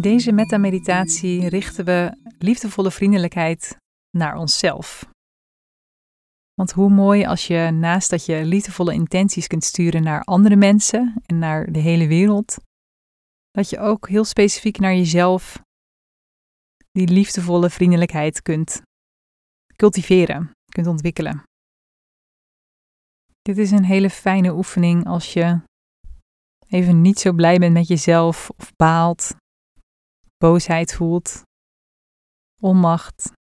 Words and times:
deze 0.00 0.32
metta-meditatie 0.32 1.48
richten 1.48 1.84
we 1.84 2.16
liefdevolle 2.38 2.90
vriendelijkheid 2.90 3.76
naar 4.16 4.36
onszelf. 4.36 5.10
Want 6.54 6.72
hoe 6.72 6.90
mooi 6.90 7.24
als 7.24 7.46
je 7.46 7.70
naast 7.70 8.10
dat 8.10 8.26
je 8.26 8.44
liefdevolle 8.44 8.94
intenties 8.94 9.46
kunt 9.46 9.64
sturen 9.64 10.02
naar 10.02 10.24
andere 10.24 10.56
mensen 10.56 11.14
en 11.26 11.38
naar 11.38 11.72
de 11.72 11.78
hele 11.78 12.06
wereld, 12.06 12.56
dat 13.50 13.70
je 13.70 13.78
ook 13.78 14.08
heel 14.08 14.24
specifiek 14.24 14.78
naar 14.78 14.94
jezelf 14.94 15.62
die 16.90 17.08
liefdevolle 17.08 17.70
vriendelijkheid 17.70 18.42
kunt 18.42 18.82
cultiveren, 19.76 20.50
kunt 20.64 20.86
ontwikkelen. 20.86 21.42
Dit 23.42 23.58
is 23.58 23.70
een 23.70 23.84
hele 23.84 24.10
fijne 24.10 24.54
oefening 24.54 25.06
als 25.06 25.32
je 25.32 25.60
even 26.66 27.00
niet 27.00 27.18
zo 27.18 27.32
blij 27.32 27.58
bent 27.58 27.72
met 27.72 27.86
jezelf 27.86 28.50
of 28.56 28.72
baalt, 28.76 29.34
boosheid 30.42 30.94
voelt, 30.94 31.42
onmacht. 32.60 33.32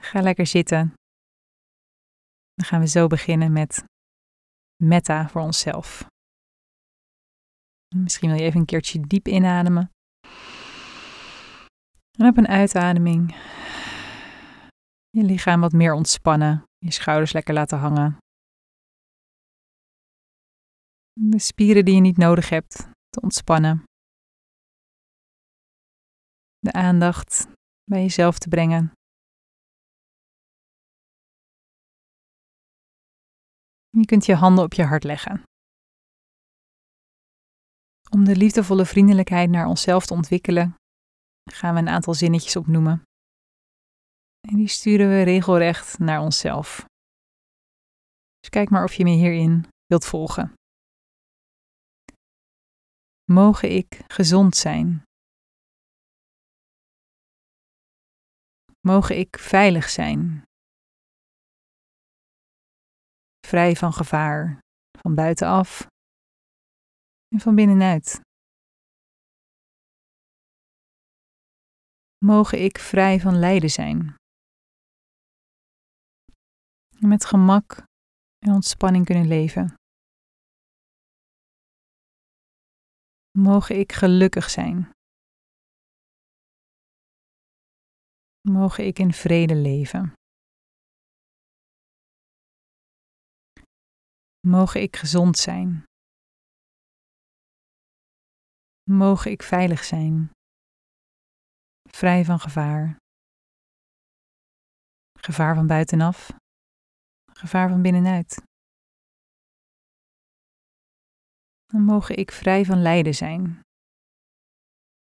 Ga 0.00 0.20
lekker 0.20 0.46
zitten. 0.46 0.94
Dan 2.54 2.66
gaan 2.66 2.80
we 2.80 2.86
zo 2.86 3.06
beginnen 3.06 3.52
met 3.52 3.84
metta 4.82 5.28
voor 5.28 5.40
onszelf. 5.40 6.06
Misschien 7.96 8.28
wil 8.28 8.38
je 8.38 8.44
even 8.44 8.60
een 8.60 8.66
keertje 8.66 9.00
diep 9.00 9.28
inademen. 9.28 9.90
En 12.18 12.26
op 12.26 12.36
een 12.36 12.48
uitademing 12.48 13.30
je 15.10 15.22
lichaam 15.22 15.60
wat 15.60 15.72
meer 15.72 15.94
ontspannen, 15.94 16.62
je 16.78 16.92
schouders 16.92 17.32
lekker 17.32 17.54
laten 17.54 17.78
hangen. 17.78 18.16
De 21.12 21.38
spieren 21.38 21.84
die 21.84 21.94
je 21.94 22.00
niet 22.00 22.16
nodig 22.16 22.48
hebt 22.48 22.88
te 23.08 23.20
ontspannen. 23.20 23.84
De 26.64 26.72
aandacht 26.72 27.46
bij 27.84 28.00
jezelf 28.00 28.38
te 28.38 28.48
brengen. 28.48 28.92
Je 33.90 34.04
kunt 34.04 34.26
je 34.26 34.34
handen 34.34 34.64
op 34.64 34.72
je 34.72 34.84
hart 34.84 35.04
leggen. 35.04 35.42
Om 38.10 38.24
de 38.24 38.36
liefdevolle 38.36 38.86
vriendelijkheid 38.86 39.50
naar 39.50 39.66
onszelf 39.66 40.06
te 40.06 40.14
ontwikkelen, 40.14 40.74
gaan 41.50 41.74
we 41.74 41.80
een 41.80 41.88
aantal 41.88 42.14
zinnetjes 42.14 42.56
opnoemen. 42.56 43.02
En 44.40 44.56
die 44.56 44.68
sturen 44.68 45.08
we 45.08 45.22
regelrecht 45.22 45.98
naar 45.98 46.20
onszelf. 46.20 46.84
Dus 48.38 48.48
kijk 48.48 48.70
maar 48.70 48.84
of 48.84 48.94
je 48.94 49.04
me 49.04 49.10
hierin 49.10 49.68
wilt 49.86 50.04
volgen. 50.04 50.52
Mogen 53.24 53.70
ik 53.70 54.04
gezond 54.06 54.56
zijn? 54.56 55.02
Mogen 58.84 59.18
ik 59.18 59.38
veilig 59.38 59.88
zijn? 59.88 60.42
Vrij 63.46 63.76
van 63.76 63.92
gevaar, 63.92 64.58
van 64.98 65.14
buitenaf 65.14 65.86
en 67.28 67.40
van 67.40 67.54
binnenuit. 67.54 68.20
Mogen 72.24 72.64
ik 72.64 72.78
vrij 72.78 73.20
van 73.20 73.38
lijden 73.38 73.70
zijn? 73.70 74.16
met 77.06 77.24
gemak 77.24 77.84
en 78.38 78.52
ontspanning 78.52 79.04
kunnen 79.04 79.28
leven. 79.28 79.74
Mogen 83.38 83.78
ik 83.78 83.92
gelukkig 83.92 84.50
zijn. 84.50 84.90
Mogen 88.50 88.86
ik 88.86 88.98
in 88.98 89.12
vrede 89.12 89.54
leven. 89.54 90.12
Mogen 94.46 94.82
ik 94.82 94.96
gezond 94.96 95.38
zijn. 95.38 95.84
Mogen 98.90 99.30
ik 99.30 99.42
veilig 99.42 99.84
zijn. 99.84 100.30
Vrij 101.88 102.24
van 102.24 102.40
gevaar. 102.40 102.96
Gevaar 105.18 105.54
van 105.54 105.66
buitenaf. 105.66 106.30
Gevaar 107.32 107.68
van 107.68 107.82
binnenuit. 107.82 108.42
Dan 111.66 111.84
mogen 111.84 112.16
ik 112.16 112.30
vrij 112.30 112.64
van 112.64 112.82
lijden 112.82 113.14
zijn. 113.14 113.60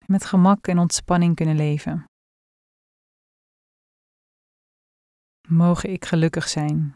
Met 0.06 0.24
gemak 0.24 0.66
en 0.66 0.78
ontspanning 0.78 1.34
kunnen 1.34 1.56
leven. 1.56 2.04
Mogen 5.48 5.90
ik 5.90 6.04
gelukkig 6.04 6.48
zijn. 6.48 6.92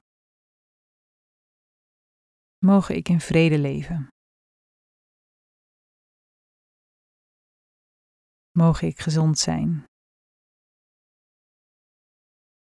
Mogen 2.58 2.94
ik 2.96 3.08
in 3.08 3.20
vrede 3.20 3.58
leven. 3.58 4.08
Mogen 8.50 8.88
ik 8.88 8.98
gezond 8.98 9.38
zijn. 9.38 9.84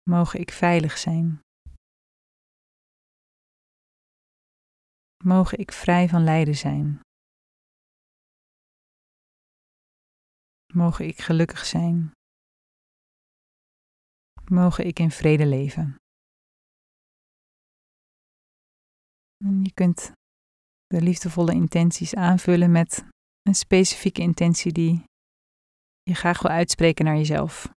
Mogen 0.03 0.41
ik 0.41 0.51
veilig 0.51 0.99
zijn. 0.99 1.41
Mogen 5.25 5.59
ik 5.59 5.73
vrij 5.73 6.09
van 6.09 6.25
lijden 6.25 6.57
zijn. 6.57 7.01
Mogen 10.75 11.07
ik 11.07 11.19
gelukkig 11.19 11.65
zijn. 11.65 12.16
Mogen 14.51 14.87
ik 14.87 14.99
in 14.99 15.11
vrede 15.11 15.47
leven. 15.47 15.97
En 19.45 19.63
je 19.63 19.73
kunt 19.75 20.13
de 20.87 21.03
liefdevolle 21.03 21.53
intenties 21.53 22.15
aanvullen 22.15 22.73
met 22.73 23.05
een 23.43 23.55
specifieke 23.55 24.21
intentie 24.21 24.73
die 24.73 25.05
je 26.03 26.15
graag 26.15 26.43
wil 26.43 26.51
uitspreken 26.51 27.05
naar 27.05 27.17
jezelf. 27.17 27.75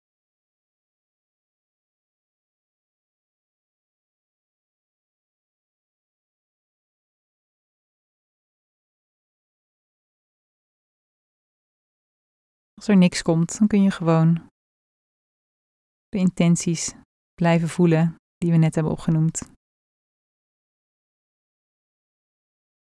Als 12.73 12.87
er 12.87 12.97
niks 12.97 13.21
komt, 13.21 13.57
dan 13.59 13.67
kun 13.67 13.81
je 13.81 13.91
gewoon 13.91 14.49
de 16.09 16.17
intenties 16.17 16.93
blijven 17.33 17.69
voelen 17.69 18.15
die 18.37 18.51
we 18.51 18.57
net 18.57 18.75
hebben 18.75 18.93
opgenoemd. 18.93 19.51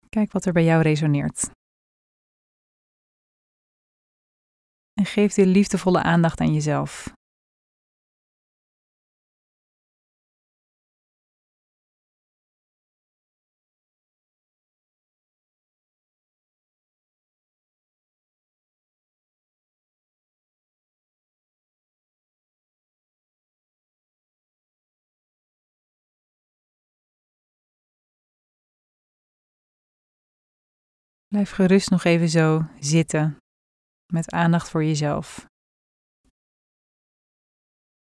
Kijk 0.08 0.32
wat 0.32 0.44
er 0.44 0.52
bij 0.52 0.64
jou 0.64 0.82
resoneert. 0.82 1.50
En 4.92 5.04
geef 5.04 5.34
de 5.34 5.46
liefdevolle 5.46 6.02
aandacht 6.02 6.40
aan 6.40 6.52
jezelf. 6.52 7.12
Blijf 31.32 31.50
gerust 31.50 31.90
nog 31.90 32.04
even 32.04 32.28
zo 32.28 32.64
zitten 32.80 33.36
met 34.12 34.30
aandacht 34.30 34.68
voor 34.68 34.84
jezelf. 34.84 35.46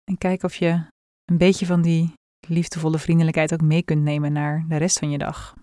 En 0.05 0.19
kijk 0.19 0.43
of 0.43 0.55
je 0.55 0.87
een 1.25 1.39
beetje 1.39 1.67
van 1.67 1.83
die 1.83 2.13
liefdevolle 2.47 2.99
vriendelijkheid 2.99 3.53
ook 3.53 3.61
mee 3.61 3.83
kunt 3.83 4.03
nemen 4.03 4.33
naar 4.33 4.65
de 4.69 4.77
rest 4.77 4.99
van 4.99 5.11
je 5.11 5.19
dag. 5.19 5.55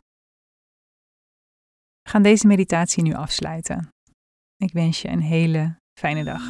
We 2.01 2.09
gaan 2.09 2.23
deze 2.23 2.47
meditatie 2.47 3.03
nu 3.03 3.13
afsluiten. 3.13 3.89
Ik 4.57 4.73
wens 4.73 5.01
je 5.01 5.07
een 5.07 5.21
hele 5.21 5.77
fijne 5.99 6.23
dag. 6.23 6.41